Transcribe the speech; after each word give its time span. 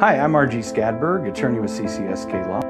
Hi, 0.00 0.16
I'm 0.16 0.30
RG 0.30 0.58
Skadberg, 0.58 1.28
attorney 1.28 1.58
with 1.58 1.72
CCSK 1.72 2.48
Law. 2.48 2.60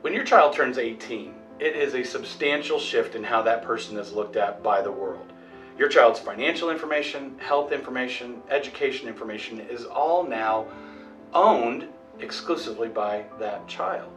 When 0.00 0.12
your 0.12 0.24
child 0.24 0.52
turns 0.52 0.78
18, 0.78 1.32
it 1.60 1.76
is 1.76 1.94
a 1.94 2.02
substantial 2.02 2.80
shift 2.80 3.14
in 3.14 3.22
how 3.22 3.40
that 3.42 3.62
person 3.62 3.96
is 3.98 4.12
looked 4.12 4.34
at 4.34 4.60
by 4.64 4.82
the 4.82 4.90
world. 4.90 5.32
Your 5.78 5.88
child's 5.88 6.18
financial 6.18 6.70
information, 6.70 7.38
health 7.38 7.70
information, 7.70 8.42
education 8.50 9.06
information 9.06 9.60
is 9.60 9.84
all 9.84 10.24
now 10.26 10.66
owned 11.32 11.86
exclusively 12.18 12.88
by 12.88 13.26
that 13.38 13.68
child. 13.68 14.10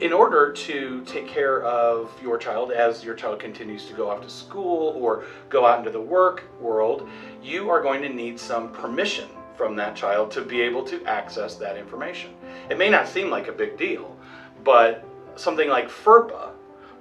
In 0.00 0.14
order 0.14 0.50
to 0.50 1.04
take 1.04 1.28
care 1.28 1.62
of 1.62 2.10
your 2.22 2.38
child 2.38 2.72
as 2.72 3.04
your 3.04 3.14
child 3.14 3.38
continues 3.38 3.84
to 3.84 3.92
go 3.92 4.08
off 4.08 4.22
to 4.22 4.30
school 4.30 4.94
or 4.98 5.24
go 5.50 5.66
out 5.66 5.80
into 5.80 5.90
the 5.90 6.00
work 6.00 6.44
world, 6.58 7.06
you 7.42 7.68
are 7.68 7.82
going 7.82 8.00
to 8.00 8.08
need 8.08 8.40
some 8.40 8.72
permission 8.72 9.28
from 9.58 9.76
that 9.76 9.94
child 9.94 10.30
to 10.30 10.40
be 10.40 10.62
able 10.62 10.82
to 10.84 11.04
access 11.04 11.56
that 11.56 11.76
information. 11.76 12.30
It 12.70 12.78
may 12.78 12.88
not 12.88 13.08
seem 13.08 13.28
like 13.28 13.48
a 13.48 13.52
big 13.52 13.76
deal, 13.76 14.16
but 14.64 15.04
something 15.36 15.68
like 15.68 15.90
FERPA 15.90 16.52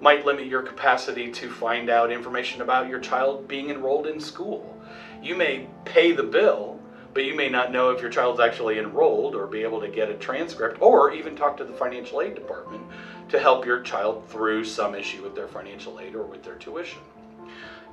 might 0.02 0.25
limit 0.25 0.47
your 0.47 0.61
capacity 0.61 1.31
to 1.31 1.50
find 1.50 1.89
out 1.89 2.11
information 2.11 2.61
about 2.61 2.89
your 2.89 3.00
child 3.00 3.47
being 3.47 3.70
enrolled 3.70 4.08
in 4.08 4.20
school. 4.20 4.77
You 5.23 5.38
may 5.38 5.70
pay 5.86 6.11
the 6.11 6.23
bill, 6.23 6.78
but 7.13 7.23
you 7.23 7.36
may 7.36 7.49
not 7.49 7.72
know 7.72 7.90
if 7.90 8.02
your 8.02 8.09
child's 8.09 8.40
actually 8.40 8.80
enrolled 8.80 9.36
or 9.36 9.48
be 9.48 9.63
able 9.63 9.81
to 9.81 9.88
get 9.88 10.09
a 10.09 10.16
transcript 10.16 10.81
or 10.81 11.12
even 11.13 11.36
talk 11.36 11.58
to 11.58 11.63
the 11.63 11.73
financial 11.73 12.22
aid 12.22 12.36
department 12.36 12.84
to 13.30 13.40
help 13.40 13.66
your 13.66 13.81
child 13.81 14.28
through 14.30 14.64
some 14.64 14.95
issue 14.95 15.23
with 15.23 15.36
their 15.36 15.48
financial 15.48 16.00
aid 16.00 16.16
or 16.16 16.23
with 16.23 16.44
their 16.44 16.56
tuition. 16.56 17.00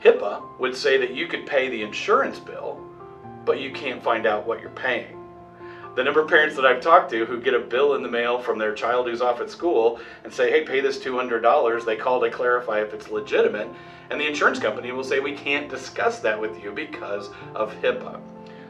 HIPAA 0.02 0.58
would 0.58 0.76
say 0.76 0.98
that 0.98 1.14
you 1.14 1.26
could 1.26 1.46
pay 1.46 1.68
the 1.68 1.82
insurance 1.82 2.38
bill, 2.38 2.80
but 3.44 3.60
you 3.60 3.72
can't 3.72 4.02
find 4.02 4.26
out 4.26 4.46
what 4.46 4.60
you're 4.60 4.70
paying 4.70 5.16
the 5.96 6.04
number 6.04 6.20
of 6.20 6.28
parents 6.28 6.54
that 6.56 6.66
I've 6.66 6.82
talked 6.82 7.10
to 7.12 7.24
who 7.24 7.40
get 7.40 7.54
a 7.54 7.58
bill 7.58 7.94
in 7.94 8.02
the 8.02 8.08
mail 8.08 8.38
from 8.38 8.58
their 8.58 8.74
child 8.74 9.08
who's 9.08 9.22
off 9.22 9.40
at 9.40 9.50
school 9.50 9.98
and 10.24 10.32
say, 10.32 10.50
hey, 10.50 10.62
pay 10.62 10.80
this 10.80 10.98
$200, 10.98 11.86
they 11.86 11.96
call 11.96 12.20
to 12.20 12.30
clarify 12.30 12.82
if 12.82 12.92
it's 12.92 13.10
legitimate, 13.10 13.68
and 14.10 14.20
the 14.20 14.26
insurance 14.26 14.58
company 14.58 14.92
will 14.92 15.02
say, 15.02 15.20
we 15.20 15.32
can't 15.32 15.70
discuss 15.70 16.20
that 16.20 16.38
with 16.38 16.62
you 16.62 16.70
because 16.70 17.30
of 17.54 17.72
HIPAA. 17.80 18.20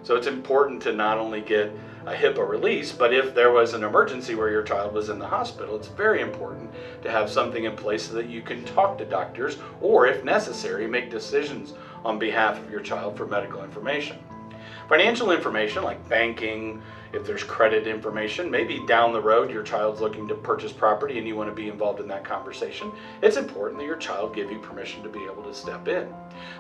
So 0.07 0.15
it's 0.15 0.29
important 0.29 0.81
to 0.83 0.93
not 0.93 1.19
only 1.19 1.41
get 1.41 1.73
a 2.07 2.15
HIPAA 2.15 2.49
release, 2.49 2.93
but 2.93 3.13
if 3.13 3.35
there 3.35 3.51
was 3.51 3.75
an 3.75 3.83
emergency 3.83 4.37
where 4.37 4.49
your 4.49 4.63
child 4.63 4.95
was 4.95 5.09
in 5.09 5.19
the 5.19 5.27
hospital, 5.27 5.75
it's 5.75 5.89
very 5.89 6.21
important 6.21 6.71
to 7.03 7.11
have 7.11 7.29
something 7.29 7.65
in 7.65 7.75
place 7.75 8.07
so 8.07 8.15
that 8.15 8.29
you 8.29 8.41
can 8.41 8.65
talk 8.65 8.97
to 8.99 9.05
doctors 9.05 9.57
or, 9.81 10.07
if 10.07 10.23
necessary, 10.23 10.87
make 10.87 11.11
decisions 11.11 11.75
on 12.05 12.21
behalf 12.21 12.57
of 12.57 12.71
your 12.71 12.83
child 12.83 13.17
for 13.17 13.27
medical 13.27 13.65
information. 13.65 14.17
Financial 14.89 15.33
information 15.33 15.83
like 15.83 16.09
banking, 16.09 16.81
if 17.17 17.25
there's 17.27 17.43
credit 17.43 17.87
information, 17.87 18.51
maybe 18.51 18.85
down 18.87 19.13
the 19.13 19.21
road 19.21 19.51
your 19.51 19.63
child's 19.63 20.03
looking 20.03 20.29
to 20.29 20.35
purchase 20.35 20.73
property 20.73 21.19
and 21.19 21.27
you 21.27 21.35
want 21.35 21.49
to 21.49 21.55
be 21.55 21.69
involved 21.69 21.99
in 21.99 22.07
that 22.09 22.25
conversation, 22.25 22.93
it's 23.23 23.39
important 23.39 23.81
that 23.81 23.87
your 23.87 23.97
child 23.97 24.35
give 24.35 24.51
you 24.51 24.59
permission 24.59 25.03
to 25.03 25.09
be 25.09 25.25
able 25.25 25.43
to 25.43 25.55
step 25.55 25.89
in. 25.89 26.13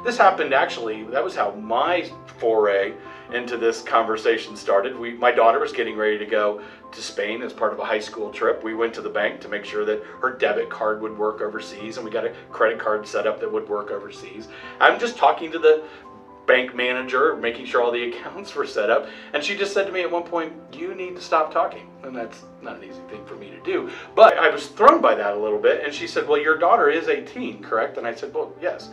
This 0.02 0.16
happened 0.16 0.54
actually, 0.54 1.04
that 1.04 1.22
was 1.22 1.36
how 1.36 1.52
my 1.52 2.10
foray 2.38 2.94
into 3.32 3.58
this 3.58 3.82
conversation 3.82 4.56
started. 4.56 4.98
We, 4.98 5.12
my 5.14 5.30
daughter 5.30 5.60
was 5.60 5.72
getting 5.72 5.96
ready 5.96 6.16
to 6.16 6.26
go 6.26 6.62
to 6.91 7.02
Spain 7.02 7.42
as 7.42 7.52
part 7.52 7.72
of 7.74 7.78
a 7.78 7.84
high 7.84 8.00
school 8.00 8.30
trip. 8.30 8.64
We 8.64 8.74
went 8.74 8.94
to 8.94 9.02
the 9.02 9.10
bank 9.10 9.41
to 9.42 9.48
make 9.48 9.64
sure 9.64 9.84
that 9.84 10.02
her 10.22 10.30
debit 10.30 10.70
card 10.70 11.02
would 11.02 11.18
work 11.18 11.42
overseas 11.42 11.96
and 11.98 12.04
we 12.04 12.10
got 12.10 12.24
a 12.24 12.32
credit 12.50 12.78
card 12.78 13.06
set 13.06 13.26
up 13.26 13.41
that 13.41 13.52
would 13.52 13.68
work 13.68 13.91
overseas. 13.91 14.48
I'm 14.81 14.98
just 14.98 15.19
talking 15.19 15.52
to 15.52 15.58
the 15.58 15.84
bank 16.46 16.74
manager, 16.74 17.36
making 17.36 17.66
sure 17.66 17.82
all 17.82 17.90
the 17.90 18.08
accounts 18.10 18.54
were 18.54 18.66
set 18.66 18.90
up. 18.90 19.08
And 19.32 19.42
she 19.42 19.56
just 19.56 19.74
said 19.74 19.86
to 19.86 19.92
me 19.92 20.02
at 20.02 20.10
one 20.10 20.22
point, 20.22 20.52
You 20.72 20.94
need 20.94 21.16
to 21.16 21.20
stop 21.20 21.52
talking. 21.52 21.88
And 22.02 22.14
that's 22.14 22.42
not 22.62 22.76
an 22.76 22.84
easy 22.84 23.00
thing 23.10 23.24
for 23.26 23.34
me 23.34 23.50
to 23.50 23.60
do. 23.62 23.90
But 24.14 24.38
I 24.38 24.50
was 24.50 24.68
thrown 24.68 25.00
by 25.00 25.14
that 25.14 25.34
a 25.34 25.38
little 25.38 25.58
bit. 25.58 25.84
And 25.84 25.92
she 25.92 26.06
said, 26.06 26.28
Well, 26.28 26.40
your 26.40 26.58
daughter 26.58 26.88
is 26.88 27.08
18, 27.08 27.62
correct? 27.62 27.98
And 27.98 28.06
I 28.06 28.14
said, 28.14 28.32
Well, 28.32 28.52
yes. 28.60 28.90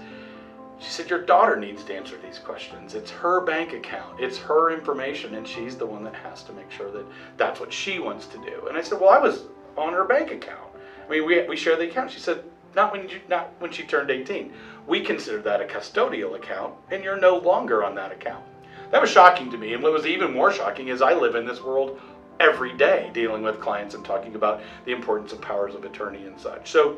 She 0.79 0.89
said, 0.89 1.09
Your 1.09 1.21
daughter 1.21 1.55
needs 1.55 1.83
to 1.85 1.95
answer 1.95 2.17
these 2.23 2.39
questions. 2.39 2.93
It's 2.95 3.11
her 3.11 3.41
bank 3.41 3.73
account, 3.73 4.19
it's 4.19 4.37
her 4.39 4.71
information, 4.71 5.35
and 5.35 5.47
she's 5.47 5.77
the 5.77 5.85
one 5.85 6.03
that 6.03 6.15
has 6.15 6.43
to 6.43 6.53
make 6.53 6.69
sure 6.71 6.91
that 6.91 7.05
that's 7.37 7.59
what 7.59 7.71
she 7.71 7.99
wants 7.99 8.27
to 8.27 8.37
do. 8.39 8.67
And 8.67 8.77
I 8.77 8.81
said, 8.81 8.99
Well, 8.99 9.09
I 9.09 9.19
was 9.19 9.43
on 9.77 9.93
her 9.93 10.03
bank 10.03 10.31
account. 10.31 10.59
I 11.05 11.09
mean, 11.09 11.25
we, 11.25 11.45
we 11.47 11.57
share 11.57 11.75
the 11.75 11.89
account. 11.89 12.11
She 12.11 12.19
said, 12.19 12.43
not 12.75 12.91
when 12.91 13.07
you, 13.07 13.19
not 13.29 13.51
when 13.59 13.71
she 13.71 13.83
turned 13.83 14.09
18. 14.09 14.51
We 14.87 15.01
consider 15.01 15.41
that 15.41 15.61
a 15.61 15.65
custodial 15.65 16.35
account, 16.35 16.73
and 16.91 17.03
you're 17.03 17.19
no 17.19 17.37
longer 17.37 17.83
on 17.83 17.95
that 17.95 18.11
account. 18.11 18.43
That 18.91 19.01
was 19.01 19.09
shocking 19.09 19.49
to 19.51 19.57
me, 19.57 19.73
and 19.73 19.81
what 19.81 19.93
was 19.93 20.05
even 20.05 20.33
more 20.33 20.51
shocking 20.51 20.89
is 20.89 21.01
I 21.01 21.13
live 21.13 21.35
in 21.35 21.45
this 21.45 21.61
world 21.61 21.99
every 22.39 22.73
day 22.73 23.09
dealing 23.13 23.43
with 23.43 23.59
clients 23.59 23.95
and 23.95 24.03
talking 24.03 24.35
about 24.35 24.61
the 24.85 24.91
importance 24.91 25.31
of 25.31 25.41
powers 25.41 25.75
of 25.75 25.83
attorney 25.83 26.25
and 26.25 26.39
such. 26.39 26.69
So 26.69 26.97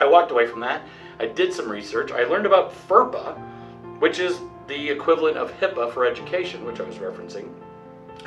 I 0.00 0.06
walked 0.06 0.30
away 0.30 0.46
from 0.46 0.60
that. 0.60 0.82
I 1.20 1.26
did 1.26 1.52
some 1.52 1.68
research. 1.68 2.10
I 2.10 2.24
learned 2.24 2.46
about 2.46 2.74
FERPA, 2.88 3.38
which 4.00 4.18
is 4.18 4.40
the 4.66 4.90
equivalent 4.90 5.36
of 5.36 5.52
HIPAA 5.60 5.92
for 5.92 6.06
education, 6.06 6.64
which 6.64 6.80
I 6.80 6.84
was 6.84 6.96
referencing, 6.96 7.48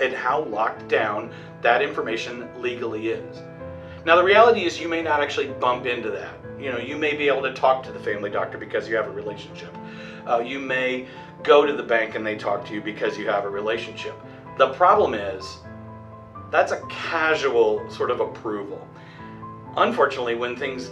and 0.02 0.14
how 0.14 0.44
locked 0.44 0.88
down 0.88 1.32
that 1.62 1.82
information 1.82 2.48
legally 2.62 3.10
is. 3.10 3.42
Now, 4.06 4.16
the 4.16 4.24
reality 4.24 4.64
is 4.64 4.80
you 4.80 4.88
may 4.88 5.02
not 5.02 5.22
actually 5.22 5.48
bump 5.48 5.86
into 5.86 6.10
that. 6.12 6.38
You 6.60 6.72
know, 6.72 6.80
you 6.80 6.98
may 6.98 7.16
be 7.16 7.28
able 7.28 7.44
to 7.44 7.54
talk 7.54 7.84
to 7.84 7.92
the 7.92 8.00
family 8.00 8.30
doctor 8.30 8.58
because 8.58 8.90
you 8.90 8.96
have 8.96 9.08
a 9.08 9.12
relationship. 9.12 9.76
Uh, 10.28 10.40
you 10.40 10.60
may 10.60 11.08
go 11.44 11.66
to 11.66 11.74
the 11.74 11.84
bank 11.84 12.16
and 12.16 12.26
they 12.26 12.36
talk 12.36 12.66
to 12.68 12.74
you 12.74 12.82
because 12.82 13.18
you 13.18 13.28
have 13.28 13.46
a 13.46 13.50
relationship. 13.50 14.16
The 14.58 14.70
problem 14.70 15.14
is 15.14 15.60
that's 16.52 16.72
a 16.72 16.82
casual 16.90 17.88
sort 17.90 18.10
of 18.10 18.20
approval. 18.22 18.88
Unfortunately, 19.76 20.36
when 20.36 20.56
things 20.56 20.90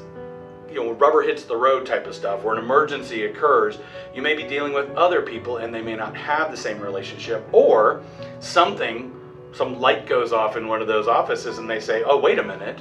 you 0.69 0.83
know, 0.83 0.91
rubber 0.91 1.21
hits 1.21 1.45
the 1.45 1.55
road 1.55 1.85
type 1.85 2.05
of 2.05 2.13
stuff, 2.13 2.43
or 2.43 2.53
an 2.53 2.59
emergency 2.59 3.25
occurs, 3.25 3.79
you 4.13 4.21
may 4.21 4.35
be 4.35 4.43
dealing 4.43 4.73
with 4.73 4.89
other 4.91 5.21
people 5.21 5.57
and 5.57 5.73
they 5.73 5.81
may 5.81 5.95
not 5.95 6.15
have 6.15 6.51
the 6.51 6.57
same 6.57 6.79
relationship, 6.79 7.47
or 7.51 8.03
something, 8.39 9.15
some 9.53 9.79
light 9.79 10.05
goes 10.05 10.33
off 10.33 10.57
in 10.57 10.67
one 10.67 10.81
of 10.81 10.87
those 10.87 11.07
offices 11.07 11.59
and 11.59 11.69
they 11.69 11.79
say, 11.79 12.03
oh, 12.03 12.17
wait 12.19 12.39
a 12.39 12.43
minute, 12.43 12.79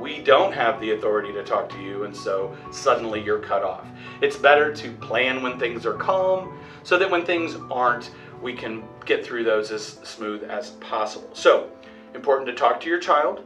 we 0.00 0.22
don't 0.22 0.52
have 0.52 0.80
the 0.80 0.92
authority 0.92 1.32
to 1.32 1.42
talk 1.42 1.68
to 1.70 1.80
you, 1.80 2.04
and 2.04 2.14
so 2.14 2.56
suddenly 2.70 3.22
you're 3.22 3.40
cut 3.40 3.62
off. 3.62 3.86
It's 4.20 4.36
better 4.36 4.74
to 4.74 4.92
plan 4.92 5.42
when 5.42 5.58
things 5.58 5.84
are 5.86 5.94
calm 5.94 6.58
so 6.82 6.98
that 6.98 7.10
when 7.10 7.24
things 7.24 7.56
aren't, 7.70 8.10
we 8.40 8.52
can 8.52 8.84
get 9.04 9.24
through 9.24 9.44
those 9.44 9.70
as 9.70 9.84
smooth 9.84 10.44
as 10.44 10.70
possible. 10.72 11.30
So, 11.32 11.70
important 12.14 12.46
to 12.48 12.54
talk 12.54 12.80
to 12.82 12.88
your 12.88 13.00
child 13.00 13.44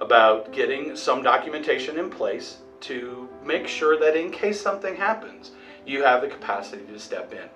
about 0.00 0.52
getting 0.52 0.96
some 0.96 1.22
documentation 1.22 1.98
in 1.98 2.10
place 2.10 2.58
to 2.80 3.28
make 3.44 3.68
sure 3.68 3.98
that 3.98 4.16
in 4.16 4.32
case 4.32 4.60
something 4.60 4.96
happens, 4.96 5.52
you 5.86 6.02
have 6.02 6.22
the 6.22 6.28
capacity 6.28 6.84
to 6.86 6.98
step 6.98 7.32
in 7.32 7.48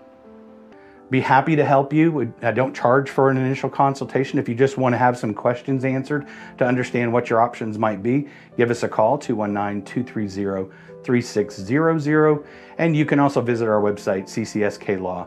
be 1.11 1.21
happy 1.21 1.57
to 1.57 1.65
help 1.65 1.93
you. 1.93 2.35
I 2.43 2.47
uh, 2.47 2.51
don't 2.53 2.75
charge 2.75 3.11
for 3.11 3.31
an 3.31 3.37
initial 3.37 3.71
consultation. 3.71 4.39
If 4.39 4.49
you 4.49 4.55
just 4.55 4.77
want 4.77 4.93
to 4.95 4.99
have 4.99 5.17
some 5.17 5.35
questions 5.35 5.85
answered 5.85 6.27
to 6.59 6.67
understand 6.67 7.13
what 7.13 7.31
your 7.31 7.41
options 7.41 7.79
might 7.79 8.03
be, 8.03 8.29
give 8.57 8.71
us 8.71 8.83
a 8.83 8.89
call 8.89 9.19
219 9.19 9.85
230 9.85 10.75
3600. 11.05 12.45
And 12.79 12.97
you 12.97 13.07
can 13.07 13.21
also 13.21 13.41
visit 13.41 13.69
our 13.69 13.81
website, 13.81 14.25
ccsklaw.com. 14.25 15.27